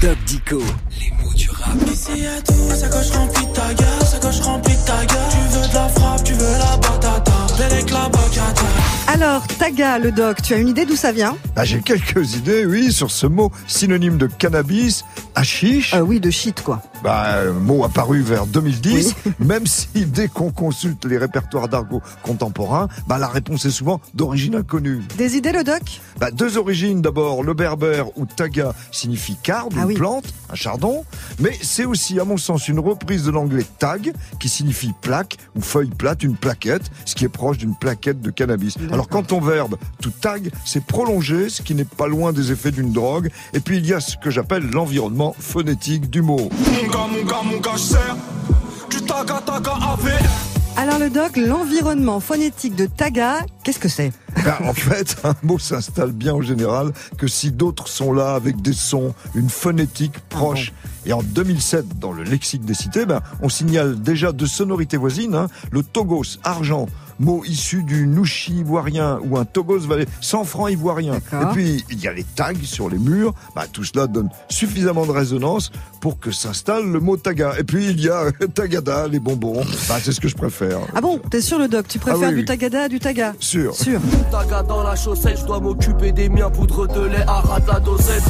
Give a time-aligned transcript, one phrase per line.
[0.00, 0.58] Doc Dico,
[1.00, 1.74] les mots du rap.
[1.92, 5.18] Ici y'a tout, ça coche remplie de ta gueule, ça coche remplie de ta gueule.
[5.30, 7.32] Tu veux de la frappe, tu veux la batata,
[7.64, 8.77] avec la bacata.
[9.10, 11.34] Alors, Taga, le doc, tu as une idée d'où ça vient?
[11.56, 15.02] Bah, J'ai quelques idées, oui, sur ce mot synonyme de cannabis,
[15.34, 15.94] hashish.
[15.94, 16.82] euh, Oui, de shit, quoi.
[17.02, 22.88] Bah, euh, mot apparu vers 2010, même si dès qu'on consulte les répertoires d'argot contemporains,
[23.06, 25.00] bah, la réponse est souvent d'origine inconnue.
[25.16, 26.02] Des idées, le doc?
[26.20, 29.94] Bah, deux origines d'abord, le berbère ou taga signifie carde, Ah une oui.
[29.94, 31.04] plante, un chardon,
[31.38, 35.60] mais c'est aussi à mon sens une reprise de l'anglais tag qui signifie plaque ou
[35.60, 38.76] feuille plate, une plaquette, ce qui est proche d'une plaquette de cannabis.
[38.92, 42.70] Alors quand on verbe to tag, c'est prolonger, ce qui n'est pas loin des effets
[42.70, 46.50] d'une drogue, et puis il y a ce que j'appelle l'environnement phonétique du mot.
[46.50, 47.60] Mon gars, mon
[50.80, 54.12] Alors, le doc, l'environnement phonétique de Taga, qu'est-ce que c'est?
[54.44, 58.62] Ben, en fait, un mot s'installe bien en général que si d'autres sont là avec
[58.62, 60.72] des sons, une phonétique proche.
[61.04, 65.34] Et en 2007, dans le lexique des cités, ben, on signale déjà deux sonorités voisines,
[65.34, 66.86] hein, le togos, argent,
[67.18, 71.16] mot issu du nouchi ivoirien ou un togos valait 100 francs ivoiriens.
[71.16, 75.06] Et puis, il y a les tags sur les murs, ben, tout cela donne suffisamment
[75.06, 77.52] de résonance pour que s'installe le mot taga.
[77.58, 80.78] Et puis, il y a tagada, les bonbons, Ben, c'est ce que je préfère.
[80.94, 81.88] Ah bon, t'es sûr, le doc?
[81.88, 82.44] Tu préfères oui, du.
[82.44, 83.34] Tagada à du Taga?
[83.40, 83.74] Sûr.
[83.74, 84.00] Sûr.
[84.30, 88.22] Taga dans la chaussette, je dois m'occuper des miens, poudre de lait, arrête la dosette.